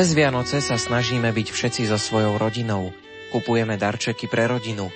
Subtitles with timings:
[0.00, 2.88] Cez Vianoce sa snažíme byť všetci so svojou rodinou.
[3.36, 4.88] Kupujeme darčeky pre rodinu.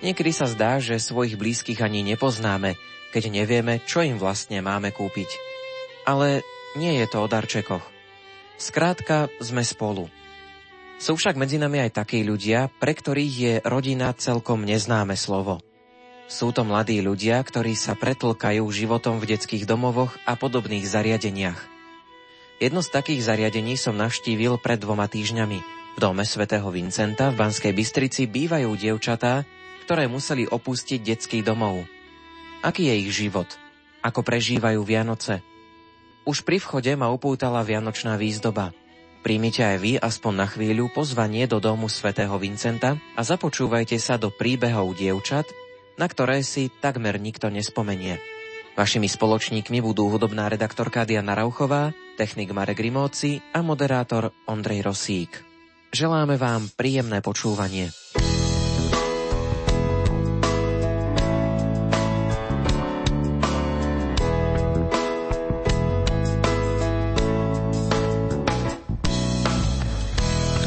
[0.00, 2.72] Niekedy sa zdá, že svojich blízkych ani nepoznáme,
[3.12, 5.28] keď nevieme, čo im vlastne máme kúpiť.
[6.08, 6.40] Ale
[6.72, 7.84] nie je to o darčekoch.
[8.56, 10.08] Skrátka, sme spolu.
[10.96, 15.60] Sú však medzi nami aj takí ľudia, pre ktorých je rodina celkom neznáme slovo.
[16.32, 21.75] Sú to mladí ľudia, ktorí sa pretlkajú životom v detských domovoch a podobných zariadeniach.
[22.56, 25.58] Jedno z takých zariadení som navštívil pred dvoma týždňami.
[25.96, 29.44] V dome svätého Vincenta v Banskej Bystrici bývajú dievčatá,
[29.84, 31.84] ktoré museli opustiť detský domov.
[32.64, 33.48] Aký je ich život?
[34.00, 35.44] Ako prežívajú Vianoce?
[36.24, 38.72] Už pri vchode ma upútala vianočná výzdoba.
[39.20, 44.32] Príjmite aj vy aspoň na chvíľu pozvanie do domu svätého Vincenta a započúvajte sa do
[44.32, 45.44] príbehov dievčat,
[46.00, 48.16] na ktoré si takmer nikto nespomenie.
[48.76, 55.32] Vašimi spoločníkmi budú hudobná redaktorka Diana Rauchová, technik Marek Rimóci a moderátor Ondrej Rosík.
[55.96, 57.88] Želáme vám príjemné počúvanie.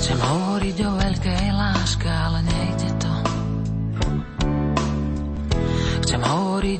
[0.01, 0.91] Chcem hovoriť o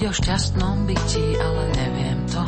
[0.10, 2.42] o šťastnom byti, ale neviem to.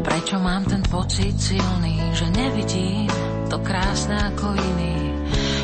[0.00, 3.04] Prečo mám ten pocit silný, že nevidím
[3.52, 5.12] to krásne ako iný?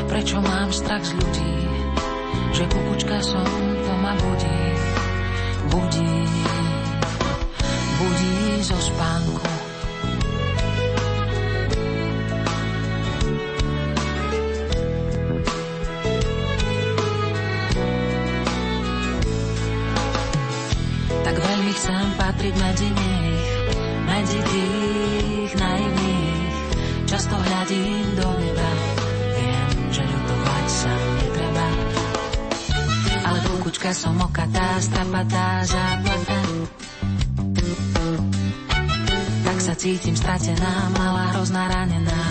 [0.05, 1.55] Prečo mám strach z ľudí,
[2.53, 3.49] že kukučka som,
[3.81, 4.61] to ma budí,
[5.73, 6.13] budí,
[7.97, 9.58] budí zo spánku.
[22.39, 23.51] Patriť medzi nich,
[24.07, 26.55] medzi tých naivných.
[27.03, 28.71] Často hľadím do neba,
[29.35, 31.67] viem, že ľutovať sa netreba.
[33.27, 36.39] Ale kukučka som okatá, strapatá, záplatá.
[39.43, 42.23] Tak sa cítim stratená, malá, hrozná, ranená.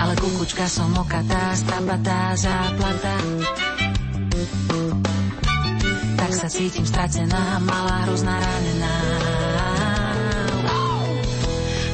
[0.00, 3.20] Ale kukučka som okatá, strapatá, záplatá
[6.32, 8.96] tak sa cítim stratená, malá, hrozná, ranená.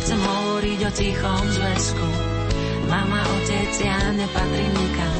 [0.06, 2.08] Chcem hovoriť o tichom zväzku,
[2.86, 5.18] mama, otec, ja nepatrím nikam.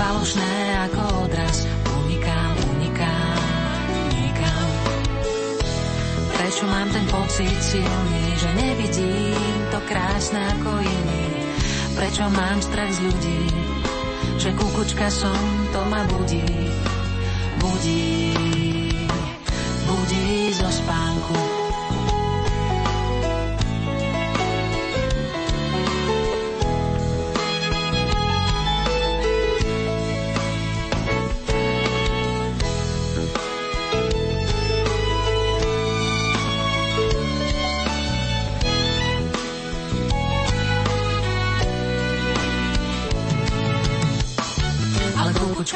[0.00, 0.52] Falošné
[0.88, 3.44] ako odraz, unikám, unikám,
[4.16, 4.68] unikám.
[6.40, 11.24] Prečo mám ten pocit silný, že nevidím to krásne ako iný?
[12.00, 13.42] Prečo mám strach z ľudí,
[14.40, 15.36] že kukučka som,
[15.68, 16.87] to ma budí
[17.58, 19.08] budí,
[19.86, 21.57] budí zo spánku.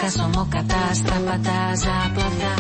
[0.03, 2.53] Kukučka som okatá, strapatá, záplata.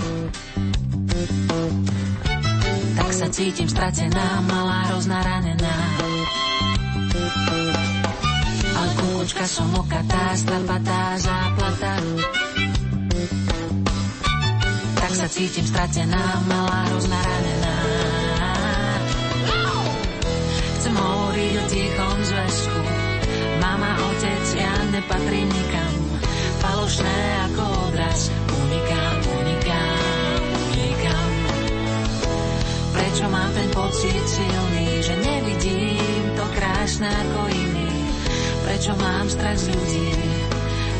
[2.94, 5.74] Tak sa cítim stratená, malá, hrozná, ranená.
[8.78, 11.92] Ale kukučka som okatá, strapatá, záplata.
[15.02, 17.74] Tak sa cítim stratená, malá, hrozná, ranená.
[20.78, 22.78] Chcem hovoriť o tichom zväzku.
[23.58, 25.91] Mama, otec, ja nepatrím nikam
[26.92, 28.20] falošné ako odraz.
[28.52, 30.40] Unikám, unikám,
[30.76, 31.30] unikám.
[32.92, 37.88] Prečo mám ten pocit silný, že nevidím to krásne ako iný?
[38.68, 40.10] Prečo mám strach z ľudí,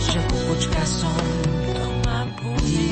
[0.00, 1.24] že kukučka som,
[1.76, 2.88] to ma budí.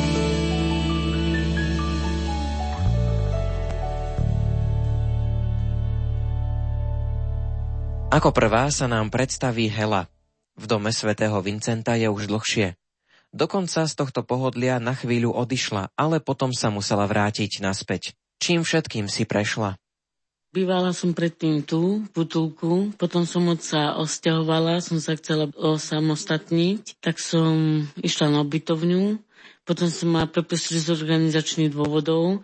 [8.10, 10.10] Ako prvá sa nám predstaví Hela.
[10.60, 12.79] V dome svätého Vincenta je už dlhšie.
[13.30, 18.18] Dokonca z tohto pohodlia na chvíľu odišla, ale potom sa musela vrátiť naspäť.
[18.42, 19.78] Čím všetkým si prešla?
[20.50, 27.22] Bývala som predtým tu, v Putulku, potom som sa osťahovala, som sa chcela osamostatniť, tak
[27.22, 29.22] som išla na obytovňu,
[29.62, 32.42] potom som ma prepustili z organizačných dôvodov,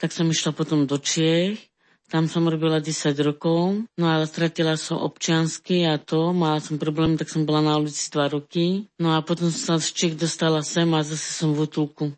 [0.00, 1.60] tak som išla potom do Čiech,
[2.06, 7.18] tam som robila 10 rokov, no ale stratila som občiansky a to, mala som problém,
[7.18, 8.86] tak som bola na ulici 2 roky.
[9.02, 12.14] No a potom som sa z Čech dostala sem a zase som v útulku.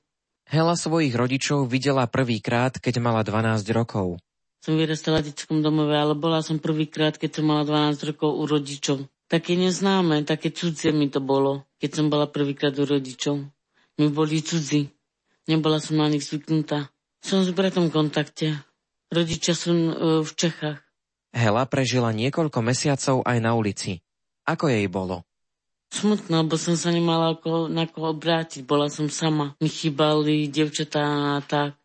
[0.48, 4.20] Hela svojich rodičov videla prvýkrát, keď mala 12 rokov.
[4.58, 8.44] som vyrastala v detskom domove, ale bola som prvýkrát, keď som mala 12 rokov u
[8.44, 9.08] rodičov.
[9.28, 13.44] Také neznáme, také cudzie mi to bolo, keď som bola prvýkrát u rodičov.
[13.96, 14.92] My boli cudzí.
[15.48, 16.92] Nebola som na nich zvyknutá.
[17.24, 18.46] Som s bratom v kontakte.
[19.08, 20.80] Rodičia sú e, v Čechách.
[21.32, 24.00] Hela prežila niekoľko mesiacov aj na ulici.
[24.44, 25.24] Ako jej bolo?
[25.88, 28.64] Smutno, lebo som sa nemala ako, na koho obrátiť.
[28.64, 29.56] Bola som sama.
[29.60, 31.00] Mi chýbali devčatá
[31.36, 31.76] a tak.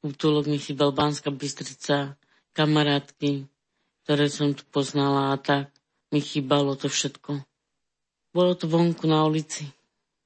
[0.00, 2.16] Útulok mi chýbal Banská Bystrica,
[2.56, 3.44] kamarátky,
[4.04, 5.72] ktoré som tu poznala a tak.
[6.12, 7.40] Mi chýbalo to všetko.
[8.32, 9.68] Bolo to vonku na ulici.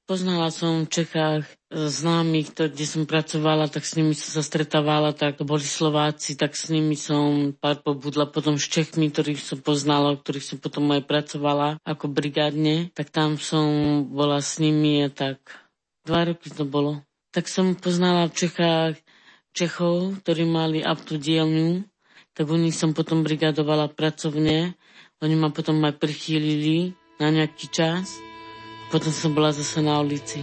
[0.05, 5.41] Poznala som v Čechách známych, kde som pracovala, tak s nimi som sa stretávala, tak
[5.41, 10.13] to boli Slováci, tak s nimi som pár pobudla, potom s Čechmi, ktorých som poznala,
[10.21, 13.65] ktorých som potom aj pracovala ako brigádne, tak tam som
[14.13, 15.41] bola s nimi a tak
[16.05, 17.01] dva roky to bolo.
[17.33, 19.01] Tak som poznala v Čechách
[19.57, 21.81] Čechov, ktorí mali aptu dielňu,
[22.37, 24.77] tak u nich som potom brigadovala pracovne,
[25.25, 28.34] oni ma potom aj prichýlili na nejaký čas
[28.91, 30.43] potom som bola zase na ulici.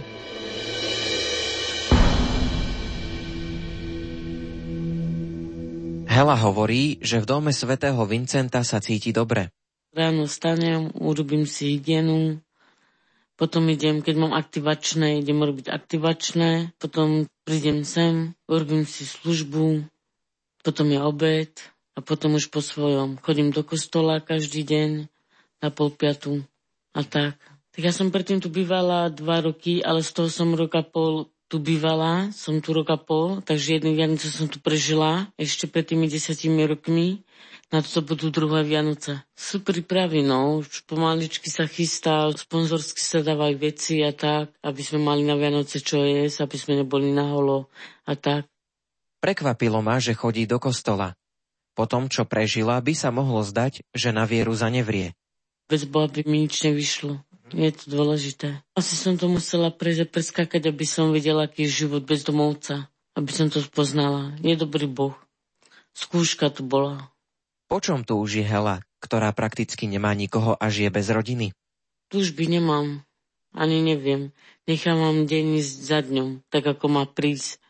[6.12, 9.48] Hela hovorí, že v dome svätého Vincenta sa cíti dobre.
[9.96, 12.40] Ráno stanem, urobím si hygienu,
[13.42, 19.82] potom idem, keď mám aktivačné, idem robiť aktivačné, potom prídem sem, urobím si službu,
[20.62, 21.52] potom je obed
[21.96, 23.18] a potom už po svojom.
[23.18, 24.90] Chodím do kostola každý deň
[25.58, 26.46] na pol piatu
[26.94, 27.34] a tak.
[27.72, 31.60] Tak ja som predtým tu bývala dva roky, ale z toho som roka pol tu
[31.60, 36.64] bývala, som tu roka pol, takže jednu Vianoce som tu prežila ešte pred tými desiatimi
[36.64, 37.24] rokmi.
[37.72, 39.24] Na to budú druhé Vianoce.
[39.32, 40.60] Sú prípravy, no.
[40.60, 45.80] Už pomaličky sa chystá, sponzorsky sa dávajú veci a tak, aby sme mali na Vianoce
[45.80, 47.72] čo jesť, aby sme neboli na holo
[48.04, 48.48] a tak.
[49.24, 51.16] Prekvapilo ma, že chodí do kostola.
[51.72, 55.16] Po tom, čo prežila, by sa mohlo zdať, že na vieru zanevrie.
[55.68, 57.31] Bez Boha by mi nič nevyšlo.
[57.52, 58.64] Je to dôležité.
[58.72, 62.88] Asi som to musela prejsť a preskákať, aby som videla, aký je život bez domovca.
[63.12, 64.32] Aby som to poznala.
[64.40, 65.12] Je dobrý Boh.
[65.92, 67.12] Skúška tu bola.
[67.68, 71.52] Po čom tu už je Hela, ktorá prakticky nemá nikoho a žije bez rodiny?
[72.08, 73.04] Túžby nemám.
[73.52, 74.32] Ani neviem.
[74.64, 77.60] Nechávam deň ísť za dňom, tak ako má prísť.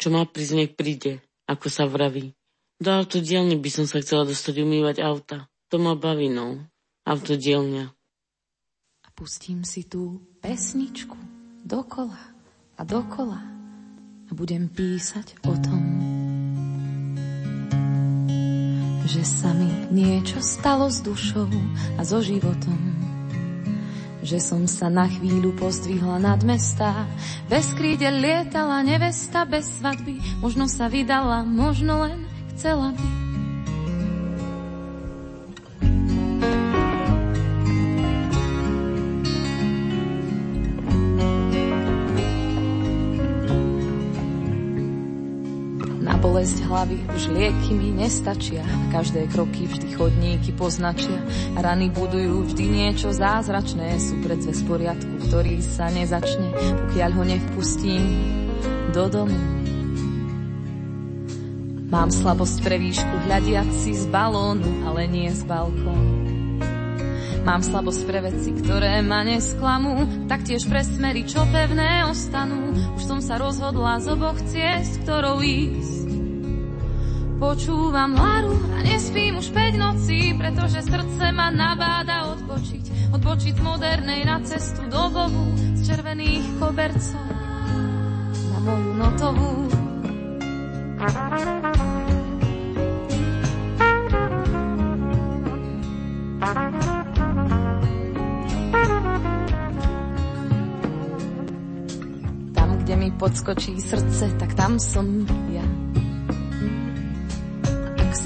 [0.00, 2.32] Čo má prísť, nech príde, ako sa vraví.
[2.80, 5.50] Do autodielne by som sa chcela dostať umývať auta.
[5.68, 6.64] To ma baví, no.
[7.04, 7.97] Autodielňa.
[9.18, 11.18] Pustím si tú pesničku
[11.66, 12.22] dokola
[12.78, 13.42] a dokola
[14.24, 15.82] a budem písať o tom,
[19.10, 21.50] že sa mi niečo stalo s dušou
[21.98, 22.78] a so životom.
[24.22, 27.02] Že som sa na chvíľu pozdvihla nad mesta,
[27.50, 32.22] bez krídel lietala nevesta bez svadby, možno sa vydala, možno len
[32.54, 33.27] chcela by.
[46.68, 48.60] Hlavy už lieky mi nestačia.
[48.92, 51.24] Každé kroky vždy chodníky poznačia.
[51.56, 53.96] Rany budujú vždy niečo zázračné.
[53.96, 56.52] Sú predsa z poriadku, ktorý sa nezačne,
[56.86, 58.04] pokiaľ ho nevpustím
[58.92, 59.38] do domu.
[61.88, 66.20] Mám slabosť pre výšku hľadiac si z balónu, ale nie z balkónu.
[67.48, 72.76] Mám slabosť pre veci, ktoré ma nesklamú, taktiež pre smery, čo pevné ostanú.
[72.92, 75.97] Už som sa rozhodla z oboch ciest, ktorou ísť.
[77.38, 83.14] Počúvam Laru a nespím už 5 nocí, pretože srdce ma nabáda odpočiť.
[83.14, 87.22] Odpočiť modernej na cestu do bohu, z červených kobercov
[88.34, 89.54] na moju notovú.
[102.50, 105.22] Tam, kde mi podskočí srdce, tak tam som
[105.54, 105.87] ja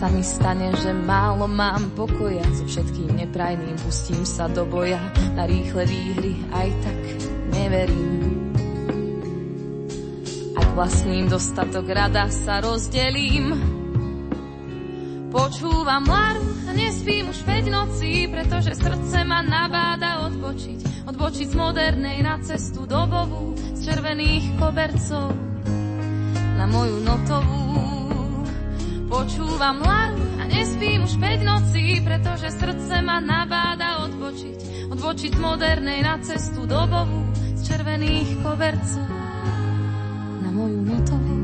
[0.03, 4.99] sa mi stane, že málo mám pokoja, so všetkým neprajným pustím sa do boja,
[5.39, 6.99] na rýchle výhry aj tak
[7.55, 8.51] neverím.
[10.59, 13.55] Ak vlastním dostatok rada sa rozdelím,
[15.31, 22.27] počúvam Laru a nespím už 5 nocí, pretože srdce ma nabáda odbočiť, odbočiť z modernej
[22.27, 25.31] na cestu dobovú, z červených kobercov
[26.59, 27.92] na moju notovú.
[29.13, 34.89] Počúvam lar a nespím už 5 nocí, pretože srdce ma nabáda odbočiť.
[34.89, 39.09] Odbočiť modernej na cestu dobovú z červených kovercov
[40.41, 41.37] na moju notovú.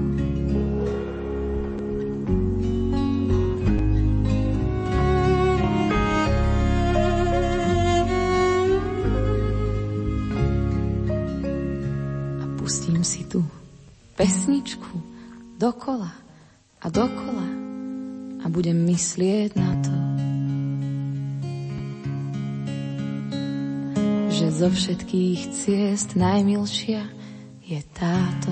[12.57, 13.41] pustím si tú
[14.13, 14.93] pesničku
[15.57, 16.13] dokola
[16.85, 17.58] a dokola
[18.49, 19.97] a budem myslieť na to,
[24.33, 27.05] že zo všetkých ciest najmilšia
[27.61, 28.49] je táto.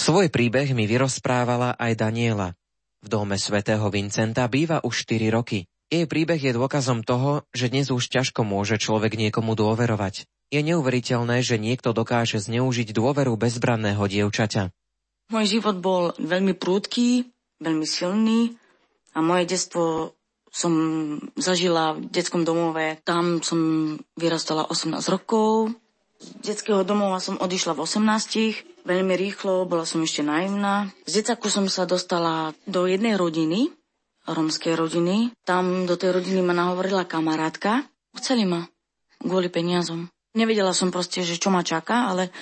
[0.00, 2.56] Svoj príbeh mi vyrozprávala aj Daniela.
[3.04, 5.68] V dome svätého Vincenta býva už 4 roky.
[5.92, 10.24] Jej príbeh je dôkazom toho, že dnes už ťažko môže človek niekomu dôverovať.
[10.48, 14.72] Je neuveriteľné, že niekto dokáže zneužiť dôveru bezbranného dievčaťa.
[15.28, 17.28] Môj život bol veľmi prúdky,
[17.60, 18.56] veľmi silný
[19.12, 20.16] a moje detstvo
[20.48, 20.72] som
[21.36, 22.96] zažila v detskom domove.
[23.04, 23.60] Tam som
[24.16, 25.76] vyrastala 18 rokov.
[26.18, 28.88] Z detského domova som odišla v 18.
[28.88, 30.88] Veľmi rýchlo, bola som ešte naivná.
[31.04, 33.68] Z detaku som sa dostala do jednej rodiny,
[34.24, 35.36] romskej rodiny.
[35.44, 37.84] Tam do tej rodiny ma nahovorila kamarátka.
[38.16, 38.64] Chceli ma
[39.20, 40.08] kvôli peniazom.
[40.32, 42.32] Nevedela som proste, že čo ma čaká, ale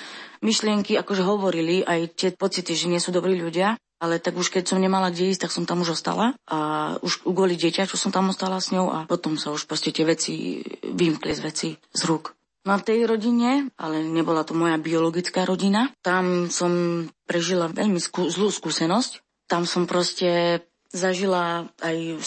[0.43, 4.65] myšlienky akože hovorili aj tie pocity, že nie sú dobrí ľudia, ale tak už keď
[4.69, 6.59] som nemala kde ísť, tak som tam už ostala a
[7.01, 10.05] už kvôli dieťa, čo som tam ostala s ňou a potom sa už proste tie
[10.05, 12.37] veci vymkli z veci z rúk.
[12.67, 18.51] Na tej rodine, ale nebola to moja biologická rodina, tam som prežila veľmi skú, zlú
[18.51, 19.23] skúsenosť.
[19.47, 22.19] Tam som proste zažila aj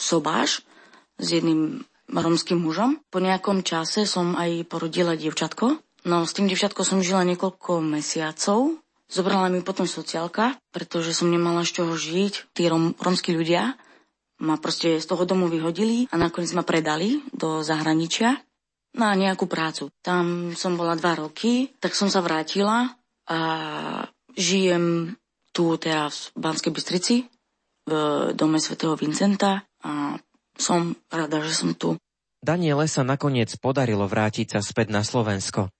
[0.00, 0.64] sobáš
[1.20, 3.04] s jedným romským mužom.
[3.12, 8.82] Po nejakom čase som aj porodila dievčatko No s tým devčatkom som žila niekoľko mesiacov.
[9.06, 12.56] Zobrala mi potom sociálka, pretože som nemala z čoho žiť.
[12.56, 13.76] Tí rom, romskí ľudia
[14.42, 18.34] ma proste z toho domu vyhodili a nakoniec ma predali do zahraničia
[18.98, 19.94] na nejakú prácu.
[20.02, 22.90] Tam som bola dva roky, tak som sa vrátila
[23.30, 23.38] a
[24.34, 25.14] žijem
[25.54, 27.16] tu teraz v Banskej Bystrici
[27.86, 27.92] v
[28.34, 30.16] dome svätého Vincenta a
[30.56, 31.94] som rada, že som tu.
[32.42, 35.70] Daniele sa nakoniec podarilo vrátiť sa späť na Slovensko.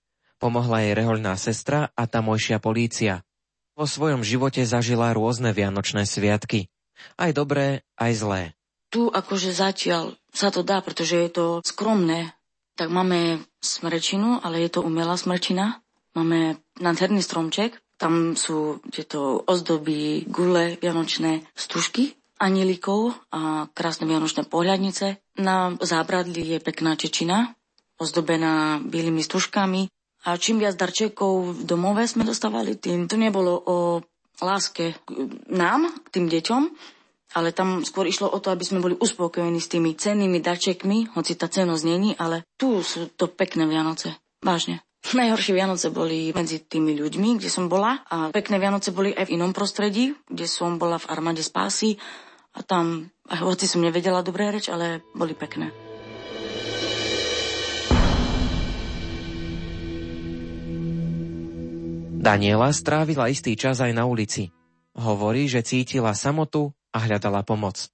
[0.42, 3.22] Pomohla jej rehoľná sestra a tamojšia polícia.
[3.78, 6.66] Vo svojom živote zažila rôzne vianočné sviatky.
[7.14, 8.42] Aj dobré, aj zlé.
[8.90, 12.34] Tu akože zatiaľ sa to dá, pretože je to skromné.
[12.74, 15.78] Tak máme smrečinu, ale je to umelá smrčina.
[16.18, 25.22] Máme nádherný stromček, tam sú tieto ozdoby, gule, vianočné stužky, anilikov a krásne vianočné pohľadnice.
[25.38, 27.54] Na zábradli je pekná čečina,
[28.02, 29.86] ozdobená bielými stužkami
[30.22, 33.76] a čím viac darčekov v domove sme dostávali, tým to nebolo o
[34.42, 34.94] láske
[35.50, 36.62] nám, k tým deťom,
[37.32, 41.32] ale tam skôr išlo o to, aby sme boli uspokojení s tými cennými darčekmi, hoci
[41.34, 44.14] tá cenosť není, ale tu sú to pekné Vianoce.
[44.42, 44.84] Vážne.
[45.02, 49.34] Najhoršie Vianoce boli medzi tými ľuďmi, kde som bola a pekné Vianoce boli aj v
[49.34, 51.98] inom prostredí, kde som bola v armáde spásy
[52.54, 55.91] a tam, hoci som nevedela dobré reč, ale boli pekné.
[62.22, 64.54] Daniela strávila istý čas aj na ulici.
[64.94, 67.90] Hovorí, že cítila samotu a hľadala pomoc.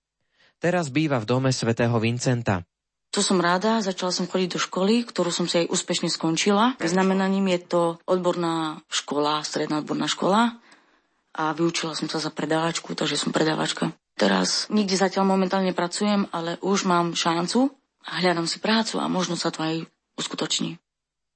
[0.61, 2.61] Teraz býva v dome svätého Vincenta.
[3.08, 6.76] Tu som ráda, začala som chodiť do školy, ktorú som si aj úspešne skončila.
[6.76, 10.61] Znamenaním je to odborná škola, stredná odborná škola
[11.32, 13.97] a vyučila som sa za predávačku, takže som predávačka.
[14.12, 17.73] Teraz nikde zatiaľ momentálne pracujem, ale už mám šancu
[18.04, 19.88] a hľadám si prácu a možno sa to aj
[20.20, 20.76] uskutoční.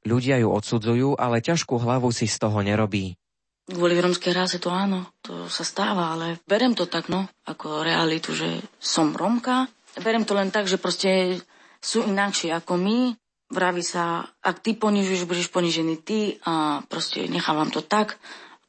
[0.03, 3.15] Ľudia ju odsudzujú, ale ťažkú hlavu si z toho nerobí.
[3.63, 8.35] Kvôli romskej ráse to áno, to sa stáva, ale berem to tak, no, ako realitu,
[8.35, 9.71] že som Romka.
[10.03, 11.39] Berem to len tak, že proste
[11.79, 13.15] sú inakšie ako my.
[13.53, 18.19] Vraví sa, ak ty ponižuješ, budeš ponižený ty a proste nechávam to tak.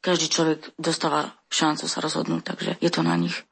[0.04, 3.42] Každý človek dostáva šancu sa rozhodnúť, takže je to na nich.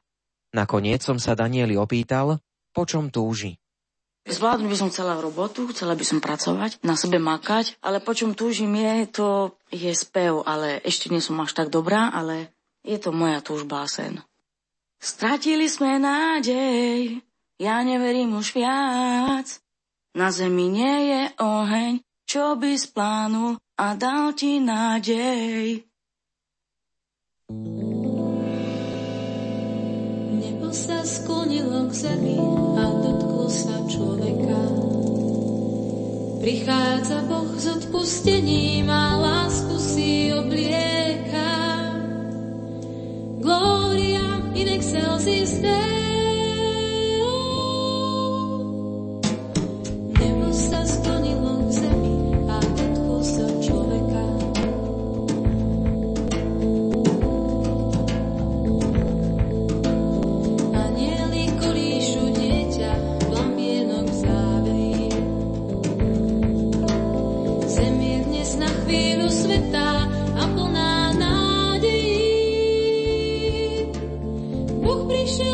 [0.53, 2.37] Nakoniec som sa Danieli opýtal,
[2.71, 3.57] po čom túži.
[4.23, 8.31] Zvládnuť by som chcela robotu, chcela by som pracovať, na sebe makať, ale po čom
[8.31, 12.55] túžim je, to je spev, ale ešte nie som až tak dobrá, ale
[12.87, 14.23] je to moja túžba a sen.
[15.03, 17.19] Stratili sme nádej,
[17.59, 19.59] ja neverím už viac.
[20.15, 25.83] Na zemi nie je oheň, čo by splánul a dal ti nádej.
[30.39, 32.39] Nebo sa sklonilo k zemi
[32.79, 33.82] a dotklo sa.
[36.43, 41.55] Prichádza Boh s odpustením a lásku si oblieka.
[43.39, 46.02] Gloria in excelsis Deo.
[75.25, 75.52] salvation.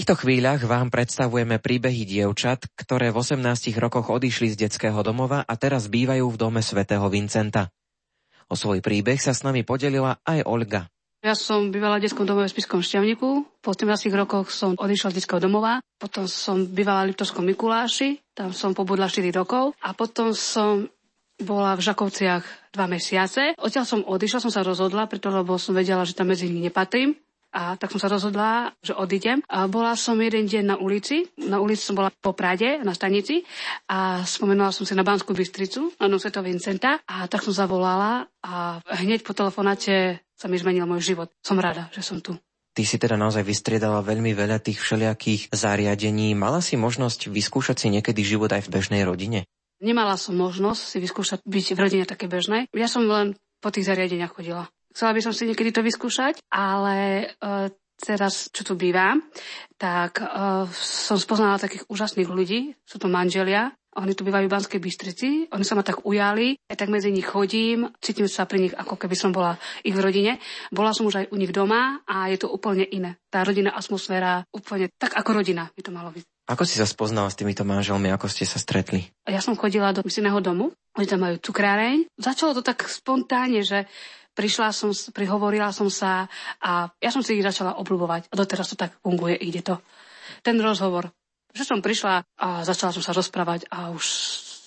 [0.00, 3.36] Týchto chvíľach vám predstavujeme príbehy dievčat, ktoré v 18
[3.76, 7.68] rokoch odišli z detského domova a teraz bývajú v dome svätého Vincenta.
[8.48, 10.88] O svoj príbeh sa s nami podelila aj Olga.
[11.20, 13.44] Ja som bývala v detskom domove v Spiskom Šťavniku.
[13.60, 15.84] Po 18 rokoch som odišla z detského domova.
[16.00, 18.24] Potom som bývala v Liptovskom Mikuláši.
[18.32, 19.76] Tam som pobudla 4 rokov.
[19.84, 20.88] A potom som
[21.44, 23.52] bola v Žakovciach dva mesiace.
[23.60, 27.20] Odtiaľ som odišla, som sa rozhodla, preto lebo som vedela, že tam medzi nich nepatrím.
[27.50, 29.42] A tak som sa rozhodla, že odídem.
[29.50, 31.26] A bola som jeden deň na ulici.
[31.34, 33.42] Na ulici som bola po Prade, na stanici.
[33.90, 37.02] A spomenula som si na Banskú Bystricu, na Sveto Vincenta.
[37.10, 41.28] A tak som zavolala a hneď po telefonáte sa mi zmenil môj život.
[41.42, 42.38] Som rada, že som tu.
[42.70, 46.38] Ty si teda naozaj vystriedala veľmi veľa tých všelijakých zariadení.
[46.38, 49.42] Mala si možnosť vyskúšať si niekedy život aj v bežnej rodine?
[49.82, 52.70] Nemala som možnosť si vyskúšať byť v rodine také bežnej.
[52.70, 54.70] Ja som len po tých zariadeniach chodila.
[54.90, 59.22] Chcela by som si niekedy to vyskúšať, ale uh, teraz, čo tu bývam,
[59.78, 62.74] tak uh, som spoznala takých úžasných ľudí.
[62.82, 66.78] Sú to manželia, oni tu bývajú v Banskej Bystrici, oni sa ma tak ujali, aj
[66.78, 70.32] tak medzi nich chodím, cítim sa pri nich, ako keby som bola ich v rodine.
[70.70, 73.18] Bola som už aj u nich doma a je to úplne iné.
[73.34, 76.22] Tá rodinná atmosféra úplne tak ako rodina by to malo byť.
[76.50, 79.10] Ako si sa spoznala s týmito manželmi, ako ste sa stretli?
[79.26, 82.10] Ja som chodila do misijného domu, oni tam majú cukráreň.
[82.14, 83.90] Začalo to tak spontánne, že
[84.40, 86.24] prišla som, prihovorila som sa
[86.64, 88.32] a ja som si ich začala obľúbovať.
[88.32, 89.76] A doteraz to tak funguje, ide to.
[90.40, 91.12] Ten rozhovor,
[91.52, 94.04] že som prišla a začala som sa rozprávať a už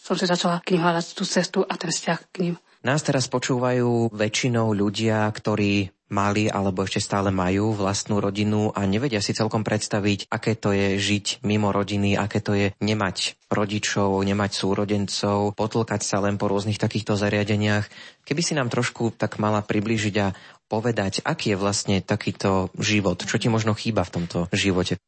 [0.06, 2.56] som si začala k ním hľadať tú cestu a ten vzťah k ním.
[2.84, 9.24] Nás teraz počúvajú väčšinou ľudia, ktorí mali alebo ešte stále majú vlastnú rodinu a nevedia
[9.24, 14.52] si celkom predstaviť, aké to je žiť mimo rodiny, aké to je nemať rodičov, nemať
[14.52, 17.88] súrodencov, potlkať sa len po rôznych takýchto zariadeniach.
[18.28, 20.36] Keby si nám trošku tak mala priblížiť a
[20.68, 25.00] povedať, aký je vlastne takýto život, čo ti možno chýba v tomto živote.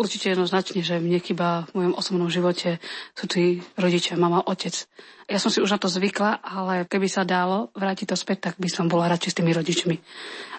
[0.00, 2.80] Určite jednoznačne, že mne chyba v mojom osobnom živote
[3.12, 4.72] sú tí rodičia, mama, otec.
[5.28, 8.54] Ja som si už na to zvykla, ale keby sa dalo vrátiť to späť, tak
[8.56, 9.96] by som bola radšej s tými rodičmi.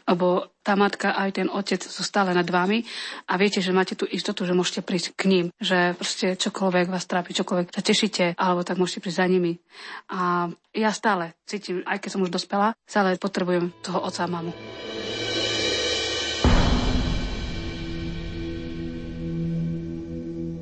[0.06, 2.86] Lebo tá matka aj ten otec sú stále nad vami
[3.26, 7.10] a viete, že máte tú istotu, že môžete prísť k ním, že proste čokoľvek vás
[7.10, 9.58] trápi, čokoľvek sa tešíte, alebo tak môžete prísť za nimi.
[10.14, 14.54] A ja stále cítim, aj keď som už dospela, stále potrebujem toho otca a mamu.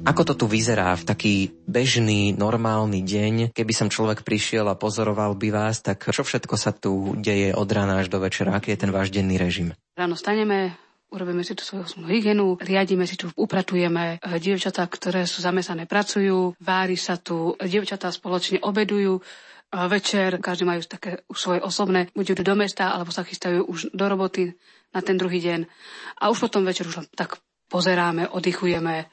[0.10, 1.36] Ako to tu vyzerá v taký
[1.70, 3.54] bežný, normálny deň?
[3.54, 7.70] Keby som človek prišiel a pozoroval by vás, tak čo všetko sa tu deje od
[7.70, 8.58] rána až do večera?
[8.58, 9.78] Aký je ten váš denný režim?
[9.94, 10.74] Ráno staneme,
[11.14, 14.18] urobíme si tu svoju hygienu, riadíme si tu, upratujeme.
[14.18, 19.22] Eh, dievčatá, ktoré sú zamestnané, pracujú, vári sa tu, dievčatá spoločne obedujú,
[19.70, 24.06] večer každý majú také svoje osobné, buď idú do mesta, alebo sa chystajú už do
[24.10, 24.58] roboty
[24.90, 25.70] na ten druhý deň.
[26.18, 27.38] A už potom večer už tak
[27.70, 29.06] pozeráme, oddychujeme,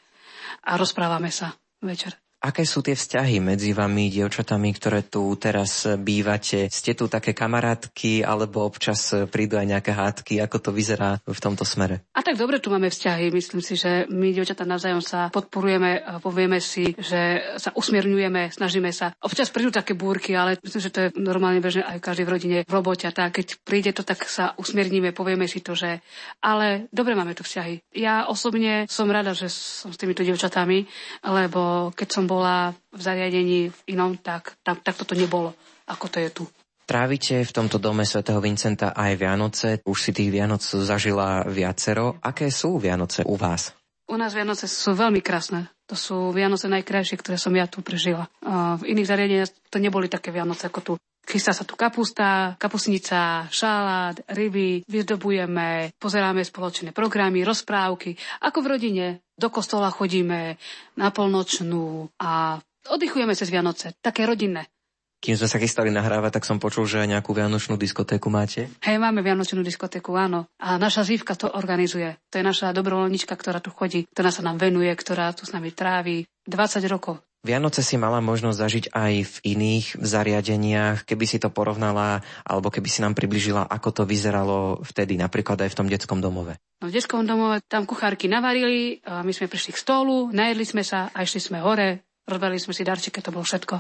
[0.67, 2.26] a rozprávame sa večer.
[2.37, 6.69] Aké sú tie vzťahy medzi vami, dievčatami, ktoré tu teraz bývate?
[6.69, 10.45] Ste tu také kamarátky, alebo občas prídu aj nejaké hádky?
[10.45, 12.05] Ako to vyzerá v tomto smere?
[12.13, 13.33] A tak dobre tu máme vzťahy.
[13.33, 18.93] Myslím si, že my, dievčatá, navzájom sa podporujeme, a povieme si, že sa usmerňujeme, snažíme
[18.93, 19.17] sa.
[19.25, 22.59] Občas prídu také búrky, ale myslím, že to je normálne bežné aj každý v rodine,
[22.69, 23.09] v robote.
[23.09, 26.05] Tak keď príde to, tak sa usmerníme, povieme si to, že
[26.45, 27.97] ale dobre máme tu vzťahy.
[27.97, 30.85] Ja osobne som rada, že som s týmito dievčatami,
[31.25, 35.57] lebo keď som bol bola v zariadení v inom, tak, tak, tak toto nebolo,
[35.89, 36.45] ako to je tu.
[36.87, 39.69] Trávite v tomto dome svätého Vincenta aj Vianoce.
[39.83, 42.15] Už si tých Vianoc zažila viacero.
[42.23, 43.75] Aké sú Vianoce u vás?
[44.07, 45.67] U nás Vianoce sú veľmi krásne.
[45.91, 48.31] To sú Vianoce najkrajšie, ktoré som ja tu prežila.
[48.79, 50.93] V iných zariadeniach to neboli také Vianoce ako tu.
[51.27, 58.15] Chystá sa tu kapusta, kapusnica, šalát, ryby, vyzdobujeme, pozeráme spoločné programy, rozprávky.
[58.47, 60.55] Ako v rodine, do kostola chodíme
[60.95, 63.99] na polnočnú a oddychujeme cez Vianoce.
[63.99, 64.71] Také rodinné.
[65.19, 68.71] Kým sme sa chystali nahrávať, tak som počul, že aj nejakú vianočnú diskotéku máte.
[68.87, 70.47] Hej, máme vianočnú diskotéku, áno.
[70.63, 72.15] A naša zívka to organizuje.
[72.31, 75.75] To je naša dobrovoľnička, ktorá tu chodí, ktorá sa nám venuje, ktorá tu s nami
[75.75, 77.26] trávi 20 rokov.
[77.47, 82.91] Vianoce si mala možnosť zažiť aj v iných zariadeniach, keby si to porovnala, alebo keby
[82.91, 86.59] si nám približila, ako to vyzeralo vtedy, napríklad aj v tom detskom domove.
[86.83, 90.83] No, v detskom domove tam kuchárky navarili, a my sme prišli k stolu, najedli sme
[90.83, 93.79] sa a išli sme hore, rozbali sme si darčeky, to bolo všetko.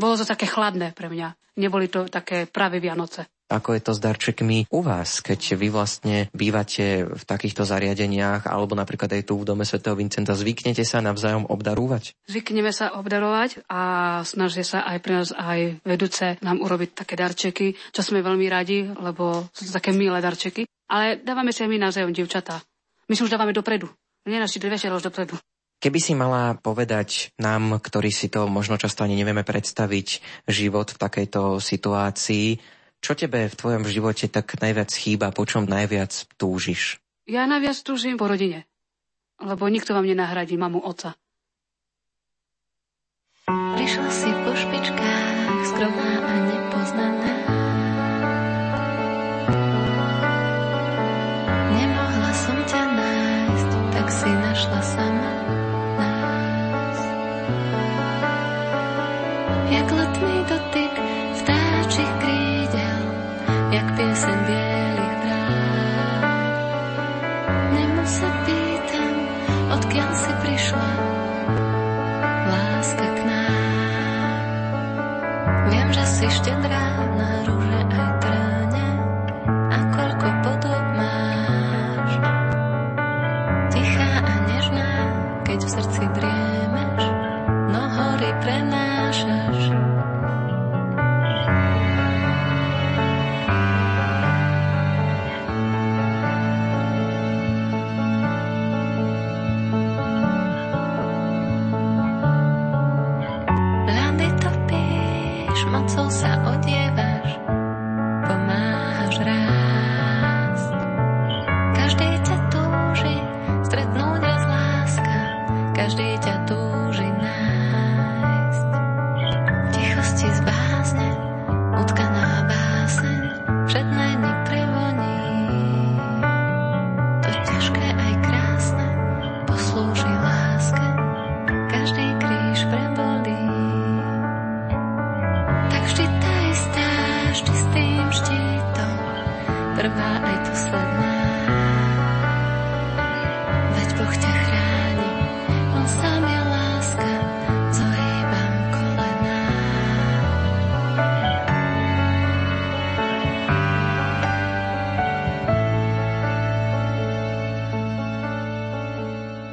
[0.00, 1.60] Bolo to také chladné pre mňa.
[1.60, 3.28] Neboli to také práve Vianoce.
[3.52, 8.72] Ako je to s darčekmi u vás, keď vy vlastne bývate v takýchto zariadeniach alebo
[8.72, 12.16] napríklad aj tu v dome svätého Vincenta, zvyknete sa navzájom obdarúvať?
[12.32, 13.82] Zvykneme sa obdarovať a
[14.24, 18.88] snažia sa aj pre nás aj vedúce nám urobiť také darčeky, čo sme veľmi radi,
[18.88, 20.64] lebo sú to také milé darčeky.
[20.88, 22.64] Ale dávame si aj my navzájom, dievčatá.
[23.04, 23.92] My si už dávame dopredu.
[24.24, 25.36] Nenašli dve už dopredu.
[25.82, 31.00] Keby si mala povedať nám, ktorí si to možno často ani nevieme predstaviť, život v
[31.02, 32.54] takejto situácii,
[33.02, 37.02] čo tebe v tvojom živote tak najviac chýba, po čom najviac túžiš?
[37.26, 38.64] Ja najviac túžim po rodine,
[39.42, 41.18] lebo nikto vám nenahradí mamu, oca.
[43.50, 46.41] Prišla si po špičkách, skromná a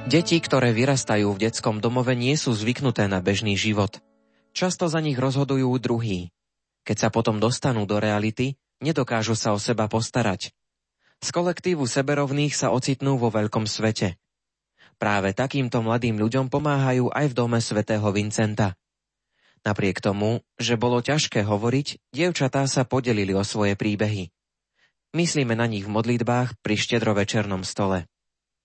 [0.10, 4.02] Deti, ktoré vyrastajú v detskom domove, nie sú zvyknuté na bežný život.
[4.58, 6.34] Často za nich rozhodujú druhí.
[6.82, 10.50] Keď sa potom dostanú do reality, nedokážu sa o seba postarať.
[11.22, 14.18] Z kolektívu seberovných sa ocitnú vo veľkom svete.
[14.98, 18.74] Práve takýmto mladým ľuďom pomáhajú aj v dome svätého Vincenta.
[19.62, 24.34] Napriek tomu, že bolo ťažké hovoriť, dievčatá sa podelili o svoje príbehy.
[25.14, 28.10] Myslíme na nich v modlitbách pri štedrovečernom stole.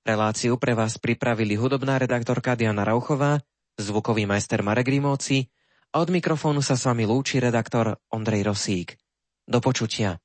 [0.04, 3.40] Reláciu pre vás pripravili hudobná redaktorka Diana Rauchová,
[3.80, 5.48] zvukový majster Marek Rimóci
[5.96, 9.00] a od mikrofónu sa s vami lúči redaktor Ondrej Rosík.
[9.48, 10.20] Do počutia.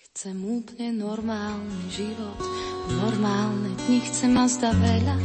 [0.00, 2.40] Chcem úplne normálny život,
[2.88, 5.16] normálne dni chcem a zda veľa.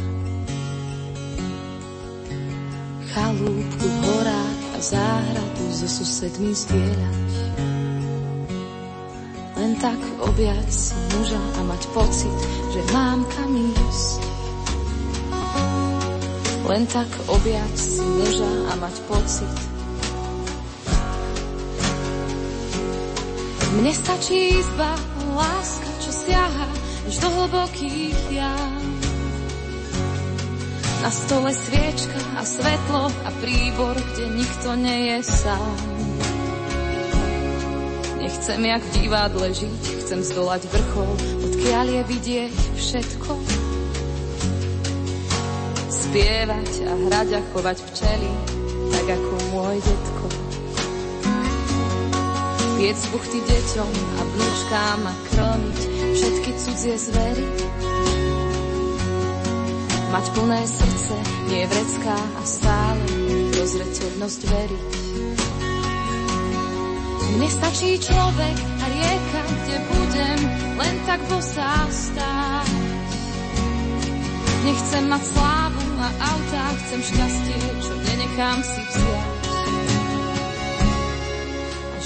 [3.08, 7.81] Chalúbku v horách a záhradu so susedmi zdieľať.
[9.72, 12.36] Len tak objať si muža a mať pocit,
[12.76, 14.20] že mám kam ísť.
[16.68, 19.54] Len tak objať si muža a mať pocit,
[23.80, 24.92] Mne stačí izba,
[25.32, 26.68] láska, čo siaha
[27.08, 28.84] až do hlbokých jam.
[31.00, 35.91] Na stole sviečka a svetlo a príbor, kde nikto nie je sám.
[38.42, 41.14] Nechcem jak v divadle žiť, chcem zdolať vrchol,
[41.46, 43.30] odkiaľ je vidieť všetko.
[45.86, 48.32] Spievať a hrať a chovať včely,
[48.90, 50.26] tak ako môj detko.
[52.82, 55.78] Piec buchty deťom a vnúčkám a krmiť
[56.18, 57.46] všetky cudzie zvery.
[60.10, 61.14] Mať plné srdce,
[61.46, 63.06] nie vrecká a stále
[63.54, 65.02] dozreteľnosť veriť.
[67.32, 70.38] Mne stačí človek a rieka, kde budem
[70.76, 72.68] len tak bosá stáť.
[74.62, 79.42] Nechcem mať slávu a autá, chcem šťastie, čo nenechám si vziať.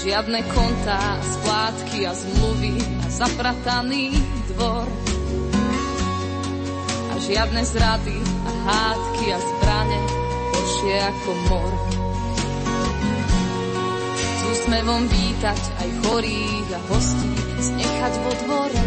[0.07, 4.15] Žiadne kontá, splátky a zmluvy a zaprataný
[4.55, 4.87] dvor.
[7.11, 9.99] A žiadne zrady a hádky a zbrane,
[10.55, 11.96] horšie ako mor.
[14.67, 18.83] Úsmevom vítať aj chorých a hostí, znechať vo dvore.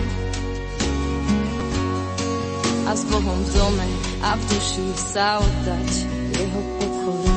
[2.84, 3.88] A s Bohom v dome
[4.20, 5.90] a v duši sa oddať
[6.36, 7.32] jeho pokoru.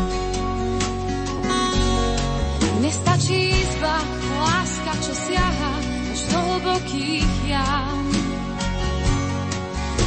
[2.84, 3.96] Mne stačí izba,
[4.36, 5.74] láska, čo siaha
[6.12, 7.96] až do hlbokých jam.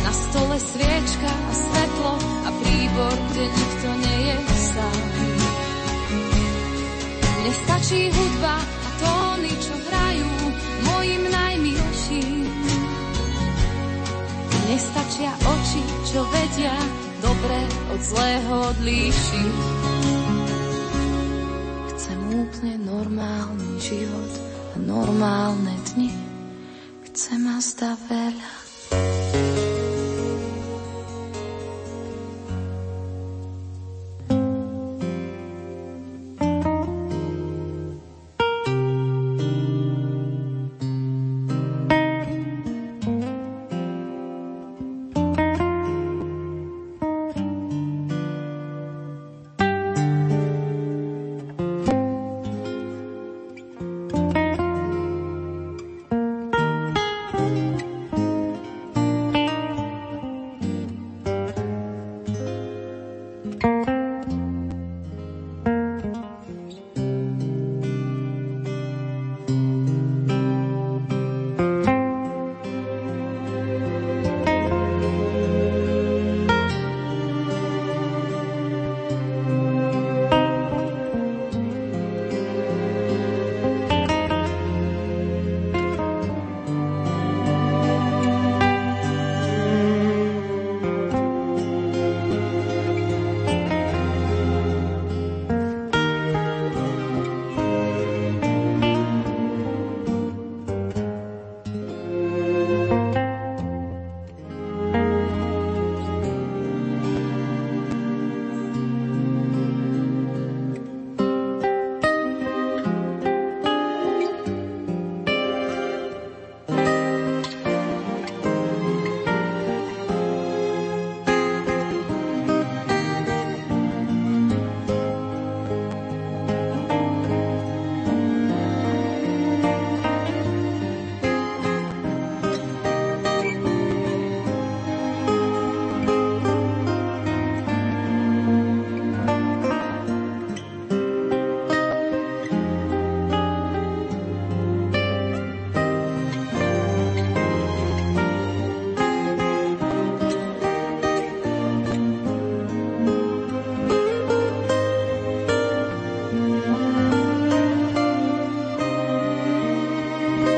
[0.04, 4.36] Na stole sviečka a svetlo a príbor, kde nikto nie je
[4.76, 5.15] sám.
[7.46, 10.30] Nestačí hudba a tóny, čo hrajú
[10.82, 12.42] mojim najmilším.
[14.66, 16.74] Nestačia oči, čo vedia,
[17.22, 17.60] dobre
[17.94, 19.54] od zlého odlíšiť.
[21.94, 24.32] Chcem úplne normálny život
[24.74, 26.10] a normálne dni.
[27.06, 28.65] Chcem a zda veľa